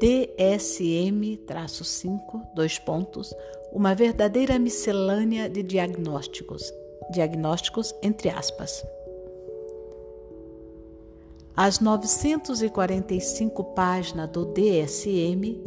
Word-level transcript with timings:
DSM-5, 0.00 2.20
dois 2.54 2.78
pontos, 2.78 3.34
uma 3.70 3.94
verdadeira 3.94 4.58
miscelânea 4.58 5.46
de 5.48 5.62
diagnósticos, 5.62 6.72
diagnósticos 7.10 7.94
entre 8.02 8.30
aspas. 8.30 8.82
As 11.54 11.80
945 11.80 13.62
páginas 13.74 14.30
do 14.30 14.46
DSM, 14.46 15.60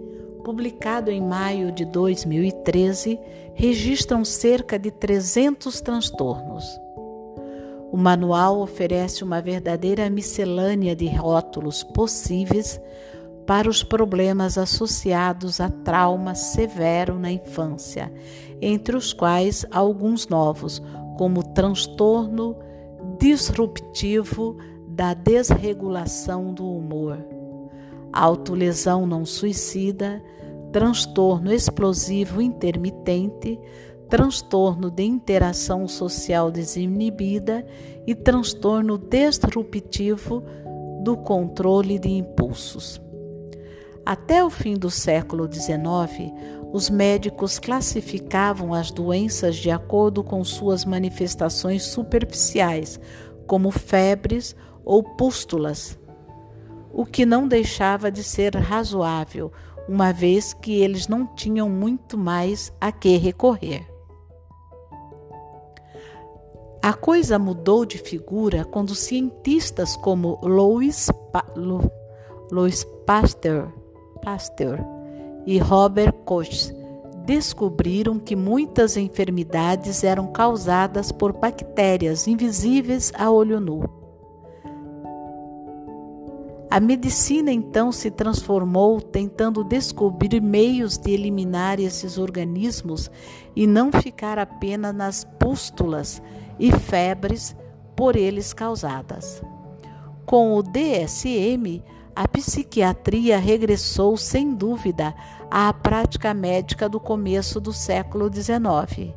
publicado 0.43 1.11
em 1.11 1.21
maio 1.21 1.71
de 1.71 1.85
2013, 1.85 3.19
registram 3.53 4.25
cerca 4.25 4.79
de 4.79 4.89
300 4.89 5.79
transtornos. 5.79 6.65
O 7.91 7.97
manual 7.97 8.59
oferece 8.59 9.23
uma 9.23 9.39
verdadeira 9.39 10.09
miscelânea 10.09 10.95
de 10.95 11.07
rótulos 11.07 11.83
possíveis 11.83 12.81
para 13.45 13.69
os 13.69 13.83
problemas 13.83 14.57
associados 14.57 15.59
a 15.59 15.69
trauma 15.69 16.33
severo 16.35 17.19
na 17.19 17.31
infância, 17.31 18.11
entre 18.61 18.95
os 18.95 19.11
quais 19.11 19.65
alguns 19.71 20.27
novos, 20.27 20.81
como 21.17 21.43
transtorno 21.43 22.55
disruptivo 23.19 24.57
da 24.87 25.13
desregulação 25.13 26.53
do 26.53 26.69
humor, 26.69 27.17
autolesão 28.11 29.05
não 29.05 29.25
suicida, 29.25 30.23
transtorno 30.71 31.51
explosivo 31.51 32.41
intermitente, 32.41 33.59
transtorno 34.09 34.89
de 34.89 35.03
interação 35.03 35.87
social 35.87 36.51
desinibida 36.51 37.65
e 38.05 38.15
transtorno 38.15 38.97
disruptivo 38.97 40.43
do 41.03 41.17
controle 41.17 41.99
de 41.99 42.09
impulsos. 42.09 43.02
Até 44.05 44.43
o 44.43 44.49
fim 44.49 44.73
do 44.73 44.89
século 44.89 45.49
XIX, 45.51 46.33
os 46.73 46.89
médicos 46.89 47.57
classificavam 47.57 48.73
as 48.73 48.91
doenças 48.91 49.55
de 49.55 49.71
acordo 49.71 50.23
com 50.23 50.43
suas 50.43 50.83
manifestações 50.83 51.83
superficiais, 51.83 52.99
como 53.47 53.71
febres 53.71 54.55
ou 54.83 55.01
pústulas, 55.01 55.97
o 56.91 57.05
que 57.05 57.25
não 57.25 57.47
deixava 57.47 58.11
de 58.11 58.23
ser 58.23 58.55
razoável, 58.55 59.51
uma 59.87 60.11
vez 60.11 60.53
que 60.53 60.81
eles 60.81 61.07
não 61.07 61.25
tinham 61.25 61.69
muito 61.69 62.17
mais 62.17 62.73
a 62.81 62.91
que 62.91 63.17
recorrer. 63.17 63.87
A 66.81 66.93
coisa 66.93 67.39
mudou 67.39 67.85
de 67.85 67.97
figura 67.97 68.65
quando 68.65 68.93
cientistas 68.93 69.95
como 69.95 70.37
Louis, 70.43 71.09
pa 71.31 71.45
Louis 72.51 72.83
Pasteur, 73.05 73.82
Pasteur 74.23 74.79
e 75.45 75.57
Robert 75.57 76.13
Koch 76.25 76.71
descobriram 77.25 78.19
que 78.19 78.35
muitas 78.35 78.97
enfermidades 78.97 80.03
eram 80.03 80.27
causadas 80.27 81.11
por 81.11 81.33
bactérias 81.33 82.27
invisíveis 82.27 83.11
a 83.15 83.29
olho 83.29 83.59
nu. 83.59 83.83
A 86.69 86.79
medicina 86.79 87.51
então 87.51 87.91
se 87.91 88.09
transformou 88.09 88.99
tentando 88.99 89.63
descobrir 89.63 90.41
meios 90.41 90.97
de 90.97 91.11
eliminar 91.11 91.79
esses 91.79 92.17
organismos 92.17 93.11
e 93.55 93.67
não 93.67 93.91
ficar 93.91 94.39
apenas 94.39 94.95
nas 94.95 95.23
pústulas 95.23 96.19
e 96.57 96.71
febres 96.71 97.55
por 97.95 98.15
eles 98.15 98.53
causadas. 98.53 99.43
Com 100.25 100.55
o 100.55 100.63
DSM, 100.63 101.83
a 102.15 102.27
psiquiatria 102.27 103.39
regressou 103.39 104.15
sem 104.17 104.53
dúvida 104.53 105.15
à 105.49 105.73
prática 105.73 106.33
médica 106.33 106.87
do 106.87 106.99
começo 106.99 107.59
do 107.59 107.73
século 107.73 108.31
XIX. 108.31 109.13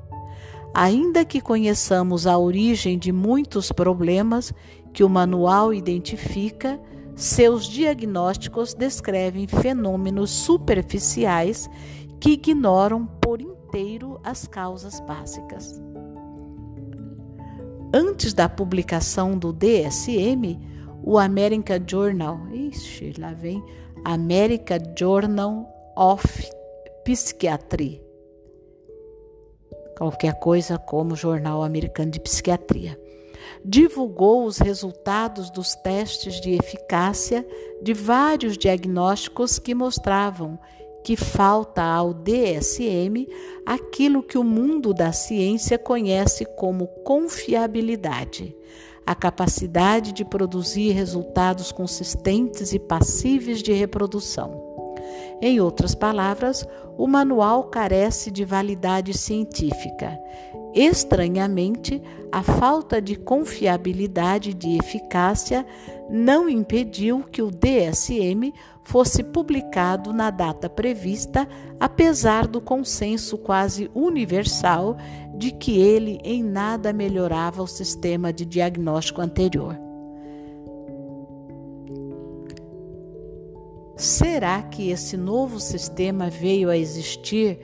Ainda 0.75 1.25
que 1.25 1.41
conheçamos 1.41 2.27
a 2.27 2.37
origem 2.37 2.99
de 2.99 3.13
muitos 3.13 3.73
problemas 3.73 4.53
que 4.93 5.05
o 5.05 5.09
manual 5.09 5.73
identifica, 5.73 6.81
seus 7.15 7.67
diagnósticos 7.67 8.75
descrevem 8.75 9.47
fenômenos 9.47 10.31
superficiais 10.31 11.69
que 12.21 12.33
ignoram 12.33 13.07
por 13.07 13.41
inteiro 13.41 14.21
as 14.23 14.47
causas 14.47 15.01
básicas. 15.01 15.81
Antes 17.93 18.35
da 18.35 18.49
publicação 18.49 19.39
do 19.39 19.53
DSM, 19.53 20.59
o 21.03 21.19
American 21.19 21.79
Journal, 21.87 22.41
ixi, 22.69 23.13
lá 23.19 23.33
vem 23.33 23.63
American 24.05 24.79
Journal 24.99 25.67
of 25.97 26.27
Psychiatry, 27.05 28.03
qualquer 29.97 30.39
coisa 30.39 30.79
como 30.79 31.17
Jornal 31.17 31.63
Americano 31.63 32.11
de 32.11 32.21
Psiquiatria. 32.21 33.01
Divulgou 33.65 34.45
os 34.45 34.59
resultados 34.59 35.51
dos 35.51 35.75
testes 35.77 36.41
de 36.41 36.53
eficácia 36.53 37.47
de 37.83 37.95
vários 37.95 38.59
diagnósticos 38.59 39.59
que 39.59 39.75
mostravam 39.75 40.59
que 41.07 41.15
falta 41.15 41.85
ao 41.85 42.13
DSM 42.13 43.29
aquilo 43.65 44.25
que 44.25 44.37
o 44.37 44.43
mundo 44.43 44.93
da 44.93 45.13
ciência 45.13 45.79
conhece 45.79 46.45
como 46.45 46.89
confiabilidade, 47.05 48.57
a 49.07 49.15
capacidade 49.15 50.13
de 50.13 50.25
produzir 50.25 50.91
resultados 50.91 51.71
consistentes 51.71 52.73
e 52.73 52.79
passíveis 52.79 53.63
de 53.63 53.73
reprodução. 53.73 54.67
Em 55.41 55.61
outras 55.61 55.95
palavras, 55.95 56.67
o 56.99 57.07
manual 57.07 57.65
carece 57.65 58.31
de 58.31 58.45
validade 58.45 59.17
científica. 59.17 60.19
Estranhamente, 60.75 62.03
a 62.33 62.43
falta 62.43 63.01
de 63.01 63.17
confiabilidade 63.17 64.51
e 64.51 64.55
de 64.55 64.77
eficácia 64.77 65.65
não 66.09 66.49
impediu 66.49 67.23
que 67.23 67.41
o 67.41 67.51
DSM 67.51 68.53
fosse 68.85 69.23
publicado 69.23 70.13
na 70.13 70.31
data 70.31 70.69
prevista, 70.69 71.49
apesar 71.81 72.47
do 72.47 72.61
consenso 72.61 73.39
quase 73.39 73.91
universal 73.95 74.97
de 75.37 75.51
que 75.51 75.79
ele 75.79 76.19
em 76.25 76.43
nada 76.43 76.93
melhorava 76.93 77.63
o 77.63 77.67
sistema 77.67 78.33
de 78.33 78.45
diagnóstico 78.45 79.21
anterior. 79.21 79.77
Será 83.97 84.63
que 84.63 84.91
esse 84.91 85.17
novo 85.17 85.59
sistema 85.59 86.29
veio 86.29 86.69
a 86.69 86.77
existir 86.77 87.59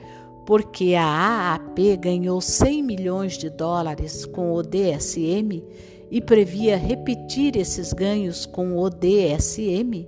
porque 0.45 0.93
a 0.95 1.05
AAP 1.05 1.97
ganhou 1.99 2.41
100 2.41 2.83
milhões 2.83 3.37
de 3.37 3.49
dólares 3.49 4.25
com 4.25 4.53
o 4.53 4.61
DSM 4.61 5.63
e 6.11 6.21
previa 6.21 6.77
repetir 6.77 7.55
esses 7.55 7.93
ganhos 7.93 8.45
com 8.45 8.77
o 8.77 8.89
DSM, 8.89 10.07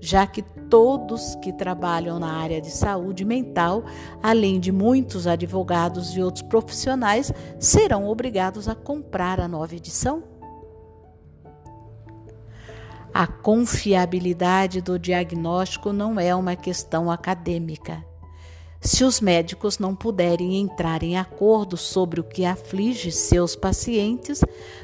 já 0.00 0.26
que 0.26 0.42
todos 0.42 1.34
que 1.36 1.52
trabalham 1.52 2.18
na 2.18 2.32
área 2.32 2.60
de 2.60 2.70
saúde 2.70 3.24
mental, 3.24 3.84
além 4.22 4.60
de 4.60 4.70
muitos 4.70 5.26
advogados 5.26 6.16
e 6.16 6.22
outros 6.22 6.42
profissionais, 6.42 7.32
serão 7.58 8.08
obrigados 8.08 8.68
a 8.68 8.74
comprar 8.74 9.40
a 9.40 9.48
nova 9.48 9.74
edição? 9.74 10.22
A 13.12 13.26
confiabilidade 13.26 14.82
do 14.82 14.98
diagnóstico 14.98 15.92
não 15.92 16.20
é 16.20 16.34
uma 16.34 16.54
questão 16.54 17.10
acadêmica 17.10 18.04
se 18.86 19.04
os 19.04 19.20
médicos 19.20 19.78
não 19.78 19.94
puderem 19.96 20.56
entrar 20.58 21.02
em 21.02 21.18
acordo 21.18 21.76
sobre 21.76 22.20
o 22.20 22.24
que 22.24 22.44
aflige 22.44 23.10
seus 23.10 23.56
pacientes, 23.56 24.40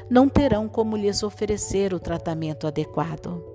não 0.09 0.27
terão 0.27 0.67
como 0.67 0.97
lhes 0.97 1.23
oferecer 1.23 1.93
o 1.93 1.99
tratamento 1.99 2.67
adequado. 2.67 3.52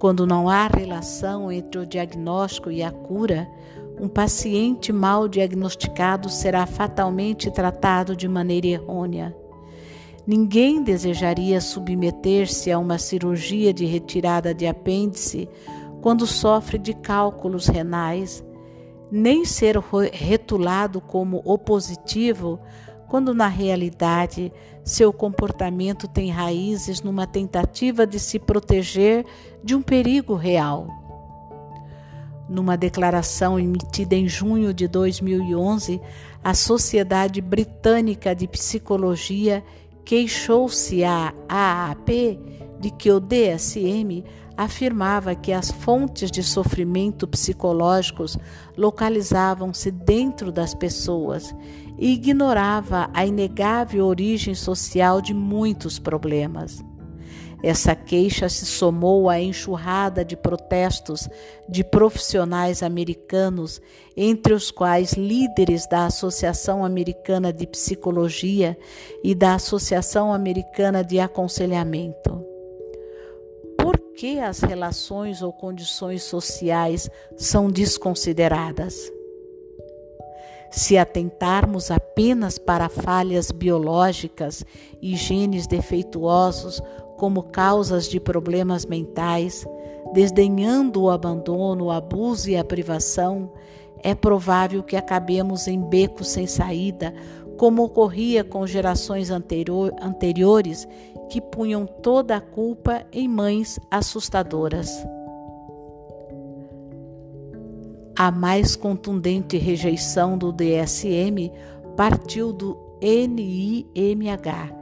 Quando 0.00 0.26
não 0.26 0.48
há 0.48 0.66
relação 0.66 1.52
entre 1.52 1.78
o 1.78 1.86
diagnóstico 1.86 2.70
e 2.70 2.82
a 2.82 2.90
cura, 2.90 3.46
um 4.00 4.08
paciente 4.08 4.94
mal 4.94 5.28
diagnosticado 5.28 6.30
será 6.30 6.64
fatalmente 6.64 7.50
tratado 7.50 8.16
de 8.16 8.26
maneira 8.26 8.66
errônea. 8.66 9.36
Ninguém 10.26 10.82
desejaria 10.82 11.60
submeter-se 11.60 12.72
a 12.72 12.78
uma 12.78 12.96
cirurgia 12.96 13.74
de 13.74 13.84
retirada 13.84 14.54
de 14.54 14.66
apêndice 14.66 15.46
quando 16.00 16.26
sofre 16.26 16.78
de 16.78 16.94
cálculos 16.94 17.66
renais 17.66 18.42
nem 19.10 19.44
ser 19.44 19.76
retulado 20.12 21.00
como 21.00 21.42
opositivo, 21.44 22.58
quando 23.10 23.34
na 23.34 23.48
realidade 23.48 24.52
seu 24.84 25.12
comportamento 25.12 26.06
tem 26.06 26.30
raízes 26.30 27.02
numa 27.02 27.26
tentativa 27.26 28.06
de 28.06 28.20
se 28.20 28.38
proteger 28.38 29.26
de 29.64 29.74
um 29.74 29.82
perigo 29.82 30.36
real. 30.36 30.86
Numa 32.48 32.76
declaração 32.76 33.58
emitida 33.58 34.14
em 34.14 34.28
junho 34.28 34.72
de 34.72 34.86
2011, 34.86 36.00
a 36.42 36.54
Sociedade 36.54 37.40
Britânica 37.40 38.32
de 38.32 38.46
Psicologia 38.46 39.62
queixou-se 40.04 41.02
à 41.02 41.34
AAP 41.48 42.08
de 42.78 42.90
que 42.90 43.10
o 43.10 43.18
DSM 43.18 44.24
afirmava 44.64 45.34
que 45.34 45.52
as 45.52 45.70
fontes 45.70 46.30
de 46.30 46.42
sofrimento 46.42 47.26
psicológicos 47.26 48.36
localizavam-se 48.76 49.90
dentro 49.90 50.52
das 50.52 50.74
pessoas 50.74 51.54
e 51.98 52.12
ignorava 52.12 53.08
a 53.14 53.24
inegável 53.24 54.06
origem 54.06 54.54
social 54.54 55.22
de 55.22 55.32
muitos 55.32 55.98
problemas. 55.98 56.84
Essa 57.62 57.94
queixa 57.94 58.48
se 58.48 58.66
somou 58.66 59.28
à 59.28 59.40
enxurrada 59.40 60.24
de 60.24 60.36
protestos 60.36 61.28
de 61.68 61.82
profissionais 61.82 62.82
americanos, 62.82 63.80
entre 64.16 64.52
os 64.52 64.70
quais 64.70 65.12
líderes 65.12 65.86
da 65.86 66.06
Associação 66.06 66.84
Americana 66.84 67.52
de 67.52 67.66
Psicologia 67.66 68.78
e 69.22 69.34
da 69.34 69.54
Associação 69.54 70.32
Americana 70.32 71.04
de 71.04 71.18
Aconselhamento. 71.18 72.49
Que 74.20 74.38
as 74.38 74.60
relações 74.60 75.40
ou 75.40 75.50
condições 75.50 76.22
sociais 76.24 77.08
são 77.38 77.70
desconsideradas? 77.70 79.10
Se 80.70 80.98
atentarmos 80.98 81.90
apenas 81.90 82.58
para 82.58 82.90
falhas 82.90 83.50
biológicas 83.50 84.62
e 85.00 85.16
genes 85.16 85.66
defeituosos 85.66 86.82
como 87.16 87.44
causas 87.44 88.06
de 88.06 88.20
problemas 88.20 88.84
mentais, 88.84 89.64
desdenhando 90.12 91.04
o 91.04 91.10
abandono, 91.10 91.86
o 91.86 91.90
abuso 91.90 92.50
e 92.50 92.58
a 92.58 92.62
privação, 92.62 93.50
é 94.02 94.14
provável 94.14 94.82
que 94.82 94.96
acabemos 94.96 95.66
em 95.66 95.80
becos 95.80 96.28
sem 96.28 96.46
saída, 96.46 97.14
como 97.60 97.84
ocorria 97.84 98.42
com 98.42 98.66
gerações 98.66 99.30
anterior, 99.30 99.94
anteriores 100.00 100.88
que 101.28 101.42
punham 101.42 101.84
toda 101.84 102.34
a 102.34 102.40
culpa 102.40 103.04
em 103.12 103.28
mães 103.28 103.78
assustadoras. 103.90 104.90
A 108.16 108.30
mais 108.30 108.74
contundente 108.74 109.58
rejeição 109.58 110.38
do 110.38 110.50
DSM 110.50 111.52
partiu 111.98 112.50
do 112.50 112.78
NIMH, 113.02 114.72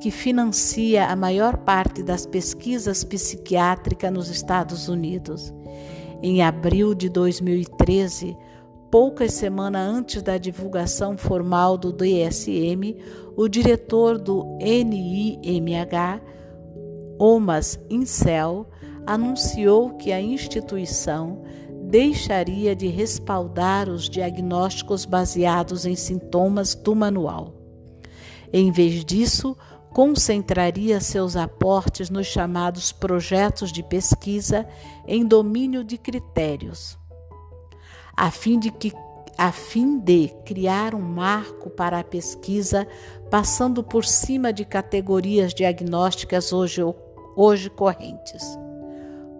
que 0.00 0.12
financia 0.12 1.06
a 1.06 1.16
maior 1.16 1.56
parte 1.56 2.04
das 2.04 2.24
pesquisas 2.24 3.02
psiquiátricas 3.02 4.12
nos 4.12 4.28
Estados 4.30 4.88
Unidos. 4.88 5.52
Em 6.22 6.40
abril 6.40 6.94
de 6.94 7.08
2013, 7.08 8.36
poucas 8.90 9.34
semanas 9.34 9.88
antes 9.88 10.22
da 10.22 10.38
divulgação 10.38 11.16
formal 11.16 11.76
do 11.76 11.92
DSM, 11.92 12.96
o 13.36 13.48
diretor 13.48 14.18
do 14.18 14.44
NIMH, 14.60 16.20
Omas 17.18 17.78
Incel, 17.90 18.68
anunciou 19.06 19.96
que 19.96 20.12
a 20.12 20.20
instituição 20.20 21.42
deixaria 21.82 22.76
de 22.76 22.88
respaldar 22.88 23.88
os 23.88 24.08
diagnósticos 24.08 25.04
baseados 25.04 25.86
em 25.86 25.96
sintomas 25.96 26.74
do 26.74 26.94
manual. 26.94 27.54
Em 28.52 28.70
vez 28.70 29.04
disso, 29.04 29.56
concentraria 29.92 31.00
seus 31.00 31.36
aportes 31.36 32.10
nos 32.10 32.26
chamados 32.26 32.92
projetos 32.92 33.72
de 33.72 33.82
pesquisa 33.82 34.66
em 35.06 35.24
domínio 35.24 35.82
de 35.82 35.96
critérios, 35.96 36.98
a 38.18 38.32
fim 38.32 38.58
de 38.58 38.72
que 38.72 38.92
a 39.36 39.52
fim 39.52 39.96
de 39.96 40.34
criar 40.44 40.92
um 40.92 41.00
marco 41.00 41.70
para 41.70 42.00
a 42.00 42.04
pesquisa, 42.04 42.88
passando 43.30 43.84
por 43.84 44.04
cima 44.04 44.52
de 44.52 44.64
categorias 44.64 45.54
diagnósticas 45.54 46.52
hoje, 46.52 46.82
hoje 47.36 47.70
correntes. 47.70 48.42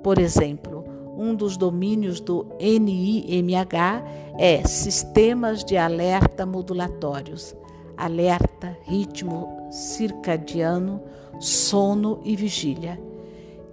Por 0.01 0.21
exemplo, 0.21 0.85
um 1.17 1.35
dos 1.35 1.57
domínios 1.57 2.21
do 2.21 2.47
NIMH 2.61 4.05
é 4.39 4.65
sistemas 4.65 5.65
de 5.65 5.77
alerta 5.77 6.47
modulatórios, 6.47 7.57
alerta, 7.97 8.79
ritmo 8.87 9.69
circadiano, 9.73 11.03
sono 11.41 12.21
e 12.23 12.37
vigília, 12.37 13.01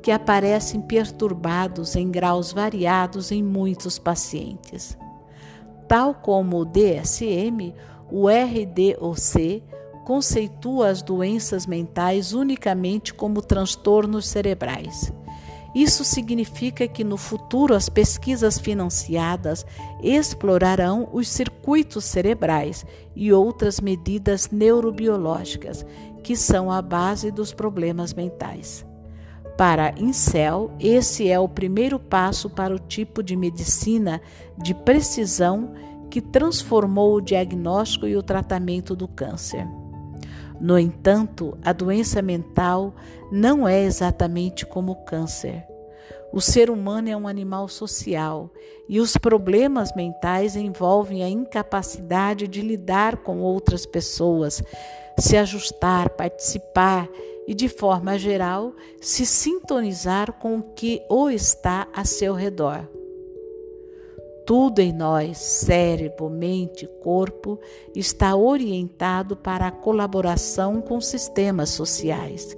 que 0.05 0.11
aparecem 0.11 0.79
perturbados 0.79 1.95
em 1.95 2.11
graus 2.11 2.53
variados 2.53 3.31
em 3.31 3.41
muitos 3.41 3.97
pacientes. 3.97 4.95
Tal 5.87 6.13
como 6.13 6.59
o 6.59 6.65
DSM, 6.65 7.73
o 8.11 8.27
RDOC 8.27 9.63
conceitua 10.05 10.89
as 10.89 11.01
doenças 11.01 11.65
mentais 11.65 12.33
unicamente 12.33 13.15
como 13.15 13.41
transtornos 13.41 14.27
cerebrais 14.27 15.11
isso 15.75 16.05
significa 16.05 16.87
que 16.87 17.03
no 17.03 17.17
futuro 17.17 17.75
as 17.75 17.89
pesquisas 17.89 18.57
financiadas 18.57 19.65
explorarão 20.01 21.09
os 21.11 21.27
circuitos 21.27 22.05
cerebrais 22.05 22.85
e 23.13 23.33
outras 23.33 23.81
medidas 23.81 24.49
neurobiológicas 24.49 25.85
que 26.23 26.33
são 26.33 26.71
a 26.71 26.81
base 26.81 27.29
dos 27.29 27.53
problemas 27.53 28.13
mentais. 28.13 28.85
Para 29.57 29.93
Incel, 29.97 30.69
esse 30.79 31.29
é 31.29 31.39
o 31.39 31.47
primeiro 31.47 31.97
passo 31.97 32.49
para 32.49 32.75
o 32.75 32.79
tipo 32.79 33.23
de 33.23 33.37
medicina 33.37 34.21
de 34.57 34.73
precisão 34.73 35.73
que 36.09 36.21
transformou 36.21 37.15
o 37.15 37.21
diagnóstico 37.21 38.05
e 38.05 38.17
o 38.17 38.23
tratamento 38.23 38.95
do 38.95 39.07
câncer. 39.07 39.65
No 40.59 40.77
entanto, 40.77 41.57
a 41.63 41.71
doença 41.71 42.21
mental 42.21 42.93
não 43.31 43.67
é 43.67 43.81
exatamente 43.81 44.65
como 44.65 44.91
o 44.91 45.05
câncer. 45.05 45.65
O 46.33 46.41
ser 46.41 46.69
humano 46.69 47.09
é 47.09 47.15
um 47.15 47.27
animal 47.27 47.69
social 47.69 48.49
e 48.89 48.99
os 48.99 49.15
problemas 49.15 49.95
mentais 49.95 50.57
envolvem 50.57 51.23
a 51.23 51.29
incapacidade 51.29 52.45
de 52.45 52.61
lidar 52.61 53.17
com 53.17 53.39
outras 53.39 53.85
pessoas, 53.85 54.61
se 55.17 55.37
ajustar, 55.37 56.09
participar 56.09 57.07
e, 57.47 57.53
de 57.53 57.67
forma 57.67 58.17
geral, 58.17 58.73
se 58.99 59.25
sintonizar 59.25 60.33
com 60.33 60.57
o 60.57 60.63
que 60.73 61.01
o 61.09 61.29
está 61.29 61.87
a 61.93 62.03
seu 62.03 62.33
redor. 62.33 62.87
Tudo 64.45 64.79
em 64.79 64.93
nós, 64.93 65.39
cérebro, 65.39 66.29
mente, 66.29 66.87
corpo, 67.01 67.59
está 67.95 68.35
orientado 68.35 69.35
para 69.35 69.65
a 69.65 69.71
colaboração 69.71 70.81
com 70.81 71.01
sistemas 71.01 71.71
sociais. 71.71 72.55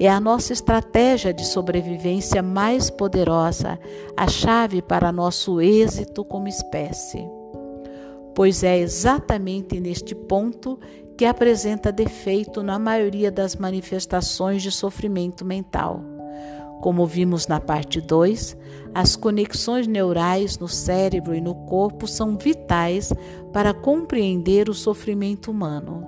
É 0.00 0.08
a 0.08 0.18
nossa 0.18 0.52
estratégia 0.52 1.32
de 1.32 1.46
sobrevivência 1.46 2.42
mais 2.42 2.90
poderosa, 2.90 3.78
a 4.16 4.26
chave 4.26 4.82
para 4.82 5.12
nosso 5.12 5.60
êxito 5.60 6.24
como 6.24 6.48
espécie. 6.48 7.24
Pois 8.34 8.64
é 8.64 8.76
exatamente 8.76 9.78
neste 9.78 10.16
ponto 10.16 10.78
que 11.18 11.24
apresenta 11.24 11.90
defeito 11.90 12.62
na 12.62 12.78
maioria 12.78 13.28
das 13.28 13.56
manifestações 13.56 14.62
de 14.62 14.70
sofrimento 14.70 15.44
mental. 15.44 16.00
Como 16.80 17.04
vimos 17.04 17.48
na 17.48 17.58
parte 17.58 18.00
2, 18.00 18.56
as 18.94 19.16
conexões 19.16 19.88
neurais 19.88 20.60
no 20.60 20.68
cérebro 20.68 21.34
e 21.34 21.40
no 21.40 21.56
corpo 21.66 22.06
são 22.06 22.38
vitais 22.38 23.12
para 23.52 23.74
compreender 23.74 24.68
o 24.68 24.74
sofrimento 24.74 25.50
humano. 25.50 26.06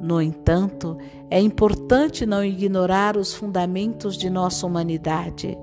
No 0.00 0.20
entanto, 0.20 0.98
é 1.30 1.40
importante 1.40 2.26
não 2.26 2.44
ignorar 2.44 3.16
os 3.16 3.32
fundamentos 3.32 4.16
de 4.16 4.28
nossa 4.28 4.66
humanidade, 4.66 5.56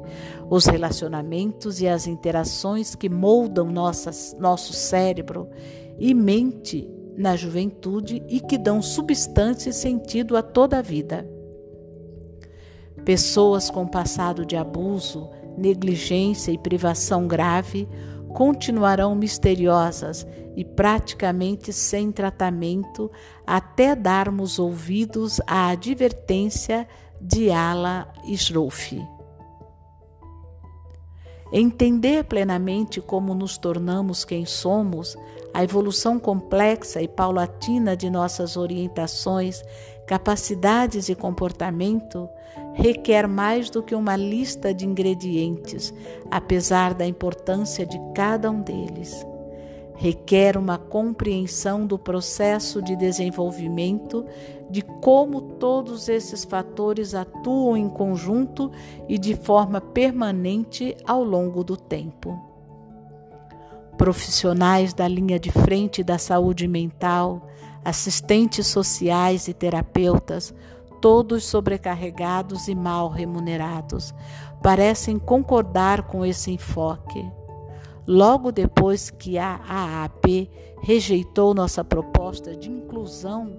os 0.49 0.65
relacionamentos 0.65 1.81
e 1.81 1.87
as 1.89 2.07
interações 2.07 2.95
que 2.95 3.09
moldam 3.09 3.67
nosso 3.69 4.71
cérebro 4.71 5.49
e 5.99 6.13
mente 6.13 6.89
na 7.19 7.35
juventude 7.35 8.23
e 8.29 8.39
que 8.39 8.57
dão 8.57 8.81
substância 8.81 9.71
e 9.71 9.73
sentido 9.73 10.37
a 10.37 10.41
toda 10.41 10.77
a 10.77 10.81
vida. 10.81 11.29
Pessoas 13.03 13.69
com 13.69 13.85
passado 13.85 14.45
de 14.45 14.55
abuso, 14.55 15.29
negligência 15.57 16.49
e 16.49 16.57
privação 16.57 17.27
grave 17.27 17.89
continuarão 18.33 19.13
misteriosas 19.15 20.25
e 20.55 20.63
praticamente 20.63 21.73
sem 21.73 22.09
tratamento 22.09 23.11
até 23.45 23.97
darmos 23.97 24.57
ouvidos 24.57 25.41
à 25.45 25.67
advertência 25.71 26.87
de 27.19 27.51
Ala 27.51 28.07
Shroff. 28.33 28.97
Entender 31.51 32.23
plenamente 32.25 33.01
como 33.01 33.33
nos 33.33 33.57
tornamos 33.57 34.23
quem 34.23 34.45
somos, 34.45 35.17
a 35.53 35.63
evolução 35.63 36.19
complexa 36.19 37.01
e 37.01 37.07
paulatina 37.07 37.95
de 37.95 38.09
nossas 38.09 38.55
orientações, 38.57 39.63
capacidades 40.05 41.09
e 41.09 41.15
comportamento 41.15 42.29
requer 42.73 43.27
mais 43.27 43.69
do 43.69 43.83
que 43.83 43.93
uma 43.93 44.15
lista 44.15 44.73
de 44.73 44.85
ingredientes, 44.85 45.93
apesar 46.31 46.93
da 46.93 47.05
importância 47.05 47.85
de 47.85 47.99
cada 48.13 48.49
um 48.49 48.61
deles. 48.61 49.25
requer 49.99 50.55
uma 50.55 50.77
compreensão 50.77 51.85
do 51.85 51.99
processo 51.99 52.81
de 52.81 52.95
desenvolvimento, 52.95 54.25
de 54.69 54.81
como 54.81 55.41
todos 55.41 56.07
esses 56.07 56.45
fatores 56.45 57.13
atuam 57.13 57.75
em 57.75 57.89
conjunto 57.89 58.71
e 59.09 59.17
de 59.17 59.35
forma 59.35 59.81
permanente 59.81 60.95
ao 61.05 61.21
longo 61.21 61.65
do 61.65 61.75
tempo. 61.75 62.48
Profissionais 63.99 64.93
da 64.93 65.09
linha 65.09 65.37
de 65.37 65.51
frente 65.51 66.01
da 66.01 66.17
saúde 66.17 66.69
mental, 66.69 67.45
assistentes 67.83 68.65
sociais 68.65 69.49
e 69.49 69.53
terapeutas, 69.53 70.55
todos 71.01 71.43
sobrecarregados 71.43 72.69
e 72.69 72.75
mal 72.75 73.09
remunerados, 73.09 74.13
parecem 74.63 75.19
concordar 75.19 76.03
com 76.03 76.25
esse 76.25 76.49
enfoque. 76.49 77.29
Logo 78.07 78.53
depois 78.53 79.09
que 79.09 79.37
a 79.37 79.59
AAP 79.67 80.49
rejeitou 80.81 81.53
nossa 81.53 81.83
proposta 81.83 82.55
de 82.55 82.71
inclusão 82.71 83.57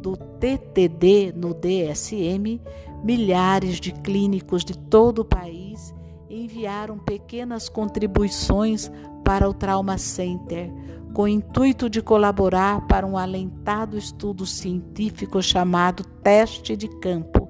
do 0.00 0.16
TTD 0.16 1.34
no 1.36 1.52
DSM, 1.52 2.62
milhares 3.04 3.78
de 3.78 3.92
clínicos 3.92 4.64
de 4.64 4.76
todo 4.76 5.18
o 5.18 5.24
país 5.24 5.94
enviaram 6.30 6.98
pequenas 6.98 7.68
contribuições 7.68 8.90
para 9.32 9.48
o 9.48 9.54
Trauma 9.54 9.96
Center, 9.96 10.70
com 11.14 11.22
o 11.22 11.28
intuito 11.28 11.88
de 11.88 12.02
colaborar 12.02 12.86
para 12.86 13.06
um 13.06 13.16
alentado 13.16 13.96
estudo 13.96 14.44
científico 14.44 15.42
chamado 15.42 16.04
Teste 16.22 16.76
de 16.76 16.86
Campo, 17.00 17.48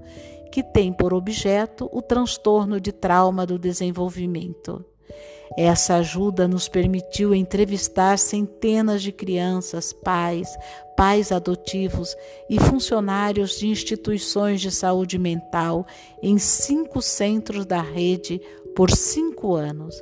que 0.52 0.62
tem 0.62 0.92
por 0.92 1.12
objeto 1.12 1.90
o 1.92 2.00
transtorno 2.00 2.80
de 2.80 2.92
trauma 2.92 3.44
do 3.44 3.58
desenvolvimento. 3.58 4.84
Essa 5.58 5.96
ajuda 5.96 6.46
nos 6.46 6.68
permitiu 6.68 7.34
entrevistar 7.34 8.16
centenas 8.16 9.02
de 9.02 9.10
crianças, 9.10 9.92
pais, 9.92 10.56
pais 10.96 11.32
adotivos 11.32 12.14
e 12.48 12.60
funcionários 12.60 13.58
de 13.58 13.66
instituições 13.66 14.60
de 14.60 14.70
saúde 14.70 15.18
mental 15.18 15.84
em 16.22 16.38
cinco 16.38 17.02
centros 17.02 17.66
da 17.66 17.82
rede 17.82 18.40
por 18.76 18.88
cinco 18.92 19.56
anos, 19.56 20.00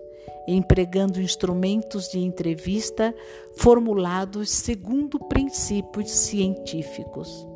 empregando 0.55 1.21
instrumentos 1.21 2.11
de 2.11 2.19
entrevista 2.21 3.15
formulados 3.57 4.51
segundo 4.51 5.19
princípios 5.19 6.11
científicos. 6.11 7.50